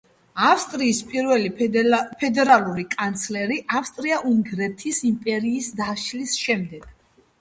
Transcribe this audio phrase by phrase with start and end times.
[0.45, 1.51] ავსტრიის პირველი
[2.23, 6.91] ფედერალური კანცლერი ავსტრია-უნგრეთის იმპერიის დაშლის შემდეგ.